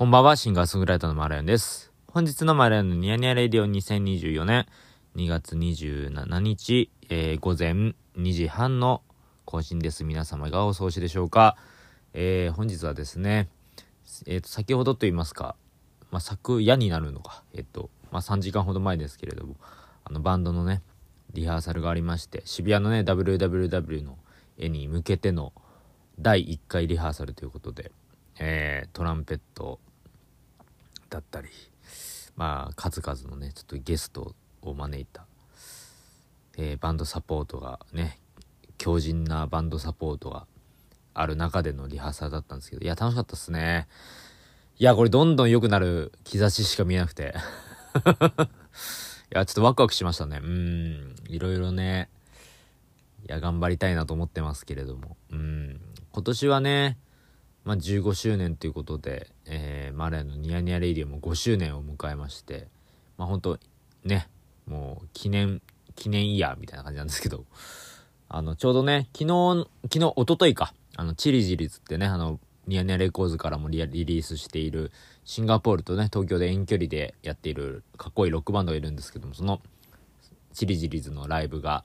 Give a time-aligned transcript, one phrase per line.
[0.00, 1.92] こんばんは、シンガーソングライターのマラヨンです。
[2.06, 4.66] 本日のマラヨンのニヤニヤレディオ2024年
[5.14, 9.02] 2月27日、えー午前2時半の
[9.44, 10.04] 更新です。
[10.04, 11.58] 皆様がお過ごしでしょうか。
[12.14, 13.50] えー本日はですね、
[14.24, 15.54] えっ、と、先ほどと言いますか、
[16.10, 19.56] まあ、昨夜になるのか、えっ、と、まあ、3時間ほど前ですけれども、
[20.04, 20.80] あの、バンドのね、
[21.34, 24.16] リハーサルがありまして、渋谷のね、WWW の
[24.56, 25.52] 絵に向けての
[26.18, 27.92] 第1回リハーサルということで、
[28.38, 29.78] えートランペット
[31.10, 31.48] だったり
[32.36, 35.26] まあ数々のねちょっとゲストを招いた、
[36.56, 38.18] えーバンドサポートがね
[38.78, 40.46] 強靭なバンドサポートが
[41.12, 43.88] ある中でのリハーサルだったんですけどいや楽しかったっすね。
[44.78, 47.34] いやこれどんどん良くなる兆ししか見えなくて。
[49.32, 50.40] いやちょっとワクワクしましたね。
[50.42, 52.08] うんいろいろね
[53.28, 55.16] いや頑張りたいなと思ってますけれども。
[55.30, 55.80] うん
[56.12, 56.98] 今年はね
[57.64, 62.68] まあ、15周年ということで、えーマーのニヤニヤレイディオも5周年を迎えまして、
[63.18, 63.58] まあ本当
[64.04, 64.28] ね、
[64.66, 65.60] もう記念、
[65.94, 67.44] 記念イヤーみたいな感じなんですけど、
[68.28, 74.92] あの、ちょうどね、昨日、昨日、一昨日か、あの、チリジリズってね、あの、ニヤニヤレコーズからもリリースしている、
[75.24, 79.60] シンガポールとね、東京で遠距離でやっているかっこいいロックバンドがいるんですけども、その、
[80.52, 81.84] チリジリズのライブが、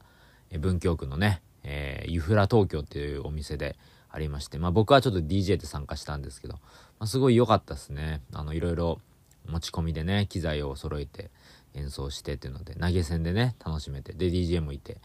[0.52, 3.76] え文京区のね、えーユフラ東京っていうお店で
[4.10, 6.60] ありまして、まあ僕はちょっと DJ で参加したんですけど、ま
[7.00, 8.22] あ、すごい良かったですね。
[8.34, 9.02] あの、いろいろ
[9.50, 11.30] 持ち込みでね、機材を揃えて
[11.74, 14.98] 演奏してっていうので、投げ銭でね、楽しめて、で、DJ もいて、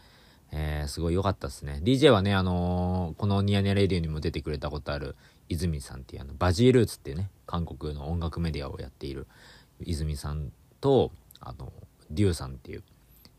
[0.51, 1.81] えー、すごい良かったですね。
[1.83, 5.15] DJ はね、あのーこのニヤニヤレディオにも出てくれたことある
[5.49, 9.27] 泉さんっていうあの、バジールーツっていうね、韓国の音楽メディアをやっている
[9.81, 11.71] 泉さんと、あの、
[12.09, 12.83] デューさんっていう、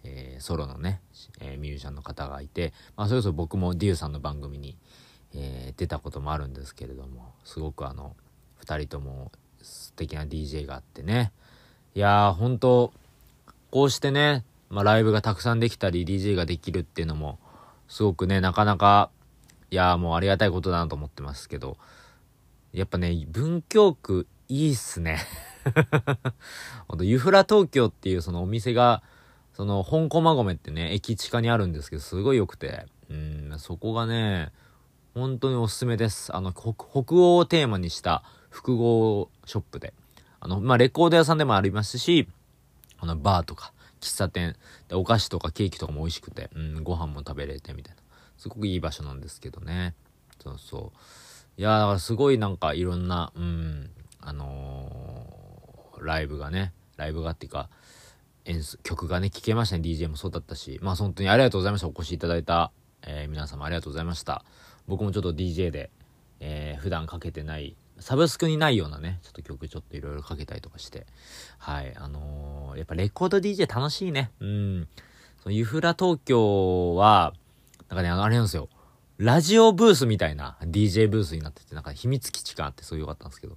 [0.05, 1.01] えーソロのね、
[1.41, 4.77] えーミュージシャンの方がいて、まあ、それこそ僕もデューさんの番組に、
[5.35, 8.17] えー出たこともあるんですけれども、すごくあの、
[8.57, 11.33] 二人とも素敵な DJ があってね。
[11.95, 12.93] いやー、本当
[13.71, 17.39] こうしてね、まあ、ライブがたくさんできたり、DJ ができるっていうのも、
[17.89, 19.11] すごくね、なかなか、
[19.71, 21.77] いやーもうありがたいことだなと思ってますけど、
[22.73, 25.19] やっぱね、文京区いいっすね。
[26.89, 29.03] ほんと、ユフラ東京っていうそのお店が、
[29.55, 34.51] その、本駒込ってね、駅地下にあるんですけど、すごい良くて、うん、そこがね、
[35.15, 36.35] 本当におすすめです。
[36.35, 36.75] あの、北
[37.17, 39.93] 欧をテーマにした複合ショップで。
[40.41, 42.29] あの、まあ、レコード屋さんでもありますし、
[42.99, 44.57] あの、バーとか、喫茶店、
[44.89, 48.03] で、お菓子とかケーキとかも美味しくて、うん、ご飯も食べれてみたいな。
[48.39, 49.95] すごくいい場所なんですけどね。
[50.43, 51.61] そうそう。
[51.61, 53.91] いや、だからすごいなんかいろんな、うん、
[54.21, 55.43] あのー
[56.03, 57.69] ライブがね、ライブがっていうか、
[58.45, 59.83] 演奏、曲がね、聴けましたね。
[59.83, 60.79] DJ もそうだったし。
[60.83, 61.89] まあ本当にありがとうございました。
[61.89, 62.73] お越しいただいた、
[63.03, 64.45] えー皆様ありがとうございました。
[64.89, 65.91] 僕もちょっと DJ で、
[66.41, 71.07] えー普段かけてない、サブスクにないようなね、ちょっと曲ちょっといろいろかけたりとかして。
[71.59, 71.95] はい。
[71.97, 74.31] あのーやっぱレコード DJ 楽しいね。
[74.41, 74.89] うん。
[75.43, 77.35] そのユフラ東京は、
[77.89, 78.69] なんかね、あの、あれなんですよ。
[79.19, 83.55] ラジオブースみたいな DJ ブースになってて、なんか秘密基地感あってすごい良かったんですけど。
[83.55, 83.57] い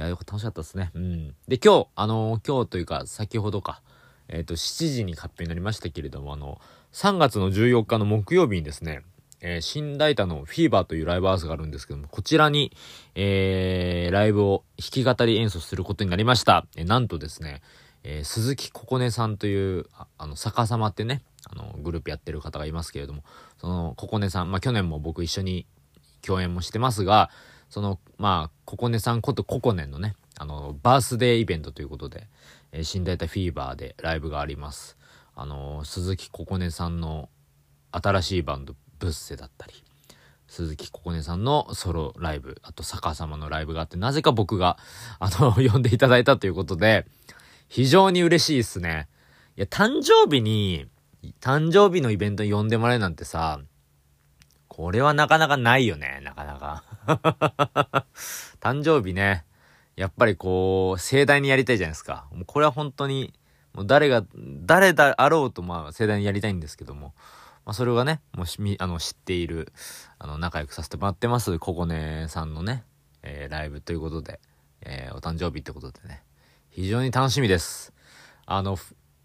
[0.00, 0.90] や、よく楽しかったですね。
[0.94, 1.28] うん。
[1.46, 3.80] で、今日、あのー今日というか、先ほどか、
[4.28, 6.60] えっ、と、7時に発表になりましたけれども、あの、
[6.92, 9.02] 3月の14日の木曜日にですね、
[9.40, 12.72] えー新大田のフィーバーというライブハウスがあるんですけども、こちらに、
[13.14, 16.66] えー、ライブを弾き語り演奏することになりました。
[16.76, 17.62] えーなんとですね、
[18.02, 23.22] えー鈴木ここねさんという、ああの、逆さまってね、あの、グループやってる方がいますけれども、
[23.58, 25.66] その、ここねさん、まあ、去年も僕一緒に
[26.22, 27.30] 共演もしてますが、
[27.70, 32.28] その、まあ、ここねさんことココネのね、あの、バースデーイベントということで、
[32.72, 34.96] えー、新大田フィーバーでライブがあります。
[35.34, 37.28] あの、鈴木ここねさんの
[37.92, 39.72] 新しいバンド、ブッセだったり、
[40.48, 44.78] 鈴木ここねさんのソロライブ、あと逆さまのライブがあって、なぜか僕が、
[45.18, 47.06] あの、 呼んでいただいたということで、
[47.68, 49.08] 非常に嬉しいですね。
[49.56, 50.88] いや、誕生日に、
[51.40, 53.60] 誕生日のイベントに呼んでもらえなんてさ、
[54.68, 56.84] これはなかなかないよね、なかなか。
[58.60, 59.44] 誕生日ね、
[59.98, 62.28] やっぱりこう、盛大にやりたいじゃないですか。
[62.32, 63.34] もうこれは本当に、
[63.74, 64.24] もう誰が、
[64.64, 67.14] 誰だあろうとまあ盛大にやりたいんですけども、
[67.66, 69.72] まあそれがね、もうしみ、あの、知っている、
[70.20, 72.84] あの、仲良くさせてもらってます、ここねさんのね、
[73.24, 74.38] えーライブということで、
[74.82, 76.22] えーお誕生日ってことでね、
[76.70, 77.92] 非常に楽しみです。
[78.46, 78.78] あの、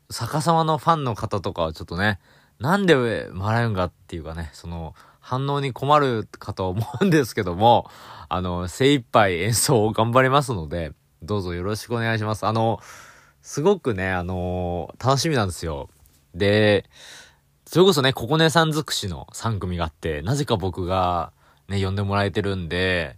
[0.10, 2.20] 逆さまのファンの方とかはちょっとね、
[2.58, 7.90] なんでマライオンがっていうかね、その、反応に困るかと思うんですけども、
[8.28, 10.92] あの、精一杯演奏を頑張りますので、
[11.24, 12.46] どうぞよろしくお願いします。
[12.46, 12.82] あの、
[13.42, 15.90] すごくね、あの楽しみなんですよ。
[16.36, 16.90] で、
[17.66, 21.32] それこそね、ここねさん尽くしの3組があって、なぜか僕が
[21.70, 23.16] ね、呼んでもらえてるんで、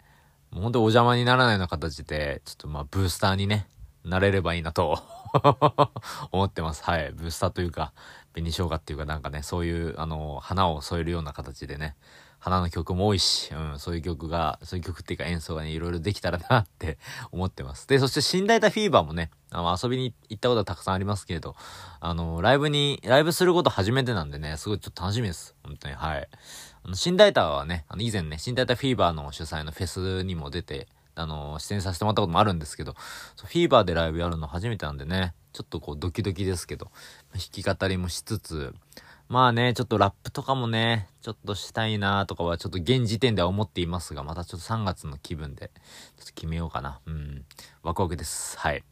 [0.51, 3.67] もう本当お邪魔にならないような形で、ちょっとまあブースターにね、
[4.03, 4.99] なれればいいなと
[6.31, 6.83] 思ってます。
[6.83, 7.11] はい。
[7.13, 7.93] ブースターというか、
[8.35, 11.95] 紅生姜っていうかなんかね、そういう、あの、花を添えるような形でね、
[12.39, 16.97] 花の曲も多いし、うん、そういう曲が、そういう曲っていうか演奏がね、いろいろできたらなって
[17.31, 17.87] 思ってます。
[17.87, 21.55] で、そして新大田フィーバーもね、あの、遊びに行ったことはたくさんありますけれど、
[21.99, 25.55] あの、ライブに、ライブすること初めてなんでね、すごいちょっと楽しみです。
[25.63, 26.29] 本当に、はい。
[26.83, 36.91] あの、新大田はね、あの、以前ね、新大田フィーバーの主催のフェスにも出て、あの、出演させてもらったこともあるんですけど、フィーバーでライブやるの初めてなんでね、ちょっとこうドキドキですけど、
[37.31, 38.73] 弾き語りもしつつ、
[39.29, 45.71] まあね、ちょっとラップとかもね、ちょっとしたいなとかはちょっと現時点では思っていますが、またちょっと3月の気分で、
[46.17, 46.99] ちょっと決めようかな。
[47.05, 47.45] うん。
[47.83, 48.59] ワクワクです。
[48.59, 48.83] はい。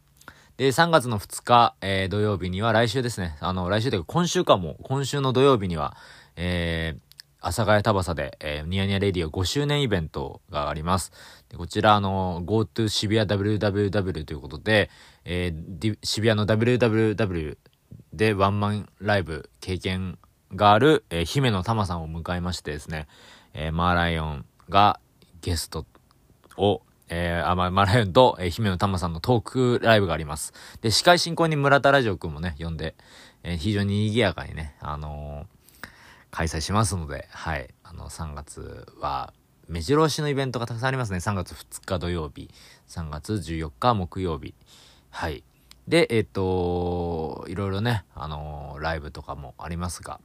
[0.56, 3.36] で、3月の2日、えー、土曜日には来週ですね。
[3.42, 5.98] あの、来週というか今週かも、今週の土曜日には、
[6.38, 7.13] えー、
[7.44, 11.12] 阿佐ヶ谷タバサで、えー、ニヤニヤレディオ5周年イベントがあります。
[11.50, 14.90] でこちら、あの、GoTo 渋谷 WWW ということで、
[15.26, 17.58] えー、渋谷の WWW
[18.14, 20.18] でワンマンライブ経験
[20.56, 23.08] がある、えー、姫野玉さんを迎えましてですね、
[23.54, 25.02] えー、マーライオンが
[25.42, 25.86] ゲスト
[26.56, 30.54] を、えー、あ、ま、マーライオンと、えー、姫野玉さんのトークライブがあります。
[30.82, 32.96] で、司会進行に村田ラジオくんもね、呼んで、
[33.44, 35.46] えー、非常に賑やかにね、あの、
[36.34, 39.34] 開催しますので、はい、あの、3月は、
[39.70, 41.20] 目白押しのイベントがたくさんありますね。
[41.20, 42.50] 3月2日土曜日、
[42.88, 44.56] 3月14日木曜日。
[45.12, 45.44] はい。
[45.88, 50.20] で、えっ、ー、と、いろいろね、あのー、ライブとかもありますが、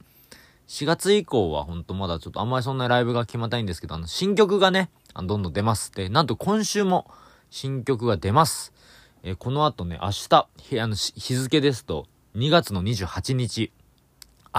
[0.67, 5.91] 4月以降はほんとまだちょっとあんまりそんなライブが決まったいんですけど、あの、新曲がね、あのどんどん出ます。
[5.91, 7.05] で、なんと今週も
[7.51, 8.73] 新曲が出ます。
[9.21, 10.47] えー、この後ね、明日、あ
[10.87, 13.71] の、日付ですと、2月の28日、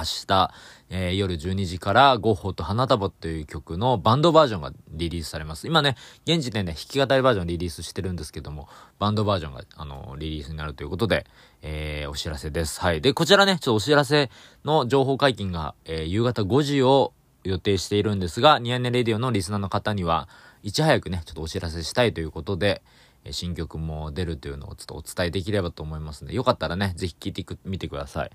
[0.00, 0.50] 明日、
[0.90, 5.66] えー、夜12時からゴッホと花束という曲のバンドバージョンがリリースされます。
[5.66, 8.68] 今ね、現時点で弾き語りバージョンリリースしてるんですけども、
[8.98, 11.26] バンドバージョンが、あの、リリースになるということで、
[11.62, 12.80] えー、お知らせです。
[12.80, 13.00] はい。
[13.00, 14.30] で、こちらね、ちょっとお知らせ
[14.64, 17.12] の情報解禁が、えー、夕方5時を
[17.44, 20.28] 予定しているんですが、ニヤネレディオのリスナーの方には、
[20.62, 22.82] いち早くね、ちょっとお知らせしたいということで、
[23.30, 28.30] 新曲も出るというのをちょっとお伝えできればと思いますので、よかったらね、ぜひ聴いてみてください。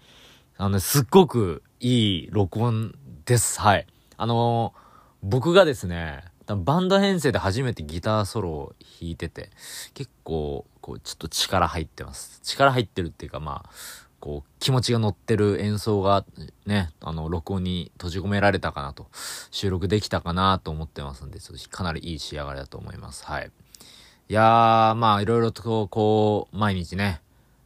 [0.58, 3.60] あのね、すっごくいい録音です。
[3.60, 3.86] はい。
[4.16, 4.80] あのー、
[5.22, 9.50] 僕がですね、バンド編成で初めてギターソロを弾いてて、
[9.94, 12.40] 結構、こう、ちょっと力入ってます。
[12.42, 13.70] 力入ってるっていうか、まあ、
[14.22, 16.24] こう、気持ちが乗ってる演奏が
[16.66, 19.08] ね、あの、録音に閉じ込められたかなと、
[19.52, 23.26] 収録できたかなと思ってますんで、ちょっとかなりいい仕上がりだと思います。
[23.26, 23.52] はい。
[24.30, 27.22] いやー、まあ、いろいろとこう、毎日ね、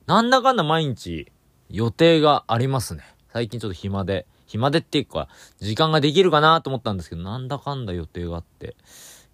[0.07, 1.31] なんだかんだ毎日、
[1.69, 3.04] 予定がありますね。
[3.31, 5.30] 最近ちょっと暇で、暇でっていうか、
[5.60, 8.75] 時間ができるかなと思ったんですけど、なんだかんだ予定があって、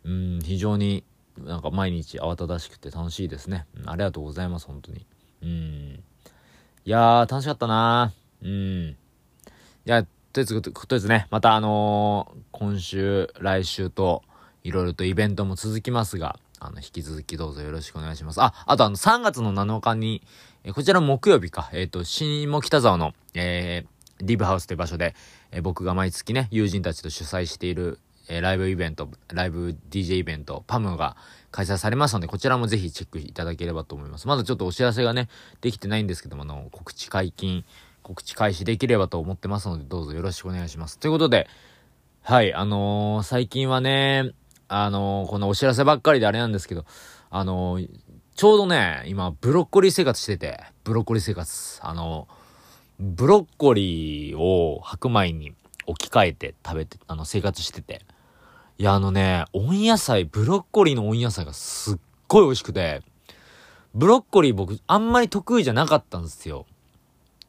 [0.03, 1.03] うん、非常に
[1.37, 3.65] なんか毎日慌ただしくて楽しいですね。
[3.85, 5.05] ありがとうございます、本当に。
[5.41, 5.49] うん。
[5.49, 6.01] い
[6.85, 8.89] やー、楽しかったなーうん。
[8.91, 8.95] い
[9.85, 14.23] や、とりあえず、とりあえずね、またあのー、今週、来週と、
[14.63, 18.41] いろいろとイベントも続きますが、あの、引き続きどうぞよろしくお願いします。
[18.41, 20.21] あ、あとあの、3月の7日に、
[20.63, 25.15] えこちら木曜日か、えっ、ー、と、新も北沢の、えー、リブハウスという場所で、
[25.51, 31.15] えー、僕が毎月ね、友人たちと主催している、えー、ライブイベント、ライブ DJ イベント、パムが
[31.51, 34.27] 開催されますので、こちらもぜひチェックいただければと思います。
[34.27, 35.29] まだちょっとお知らせがね、
[35.61, 37.63] できてないんですけども、あの、告知解禁、
[38.01, 40.97] 告知開始できればと思ってますので、どうぞよろしくお願いします。
[40.97, 41.47] ということで、
[42.23, 44.31] はい、あのー、最近はね、
[44.67, 46.85] あのー、このお知らせばっかりであれなんですけど、
[47.29, 47.89] あのー、
[48.35, 51.79] ちょうどね、今、ブロッコリー生活してて、ブロッコリー生活。
[51.81, 52.27] あの、
[52.99, 55.53] ブロッコリーを白米に
[55.85, 58.01] 置き換えて食べて、あの、生活してて。
[58.77, 63.01] いや、あのね、温野菜、ブロッコリーの温野菜がすっごい美味しくて、
[63.93, 66.65] ブロッコリー僕、あんまり得意じゃなかったんですよ。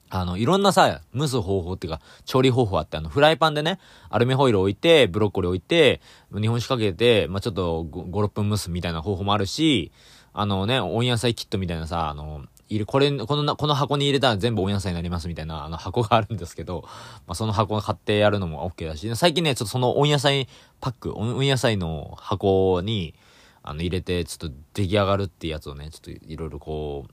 [0.08, 6.00] あの、いろんなさ、蒸す方法っていうか、調理方法あって、あの、フライパンでね、アルミホイル置いて、ブロッコリー置いて、
[6.32, 9.90] 日本酒かけて、まあ、ちょっと5、6分蒸すみたいな方法もあるし、
[10.32, 16.84] あのね、温野菜キットみたいなさ、あの、入れ、これ、この、この箱に入れたら全部温野菜になりますみたいな、あの箱があるんですけど、
[17.26, 20.48] まあ、その箱を買ってやるのも OK だし、最近ね、ちょっとその温野菜
[20.80, 23.14] パック、温野菜の箱に、
[23.62, 27.12] あの、入れて、ちょっと出来上がるっていうやつをね、ちょっといろいろこう、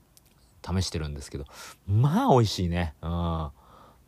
[0.65, 1.45] 試してるんですけど、
[1.87, 2.93] まあ美味しいね。
[3.01, 3.49] うん。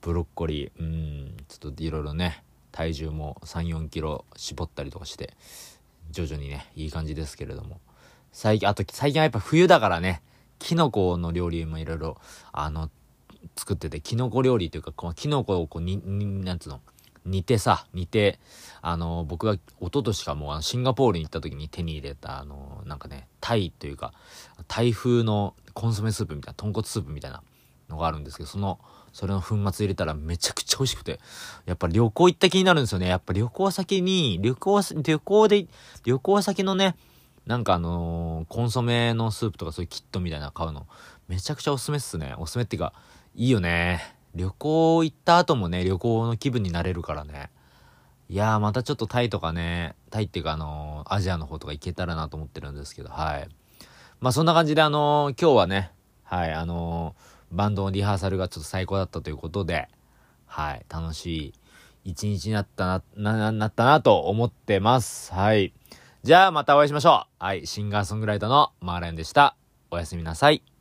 [0.02, 5.34] ブロッコリー、うん、ちょっといろいろね、体重も3、4キロ絞ったりとかして、
[6.12, 7.80] 徐々にね、いい感じですけれども。
[8.32, 10.22] 最近、あと最近はやっぱ冬だからね、
[10.60, 12.18] キノコの料理もいろいろ、
[12.52, 12.92] あの、
[13.56, 16.82] 作ってて、キノコ料理というか、このキノコをこう、に、になんつうの、
[17.26, 18.40] 似てさ、似て、
[18.82, 24.14] あの、僕が一昨年かもうあのシンガポールに行った時に手に入れた、あの、なんかね、タイというか、
[24.68, 27.42] タイ風のコンソメスープみたいな、豚骨スープみたいな
[27.90, 28.80] のがあるんですけど、その、
[29.12, 31.20] それの粉末入れたらめちゃくちゃ美味しくて、
[31.66, 33.08] やっぱ旅行行った気になるんですよね。
[33.08, 35.68] やっぱ旅行先に、旅行、旅行で、
[36.04, 36.96] 旅行先のね、
[37.46, 40.88] なんかあのー、コンソメのスープとかそういうキットみたいなの買うの、
[41.28, 42.36] めちゃくちゃおすすめっすね。
[42.38, 42.94] おすすめっていうか、
[43.36, 44.15] いいよね。
[44.36, 47.50] 旅行行った後もね、旅行の気分になれるからね。
[48.28, 53.48] いやー、またちょっとタイとかね、タイっていうかあのー、アジアの方とか行けたらなと思ってるんですけど、はい。
[54.20, 55.92] まあそんな感じであのー、今日はね、
[56.24, 57.16] はい、あの
[57.52, 59.88] バンドのリハーサルがちょっと最高だったということで、
[60.48, 61.54] はい、楽しい
[62.04, 65.34] 一日になったな、な、なったなと思ってます。
[65.34, 65.74] はい。
[66.24, 67.44] じゃあまたお会いしましょう。
[67.44, 69.56] はい、シンガーソングライターのマーレンでした。
[69.92, 70.75] おやすみなさい。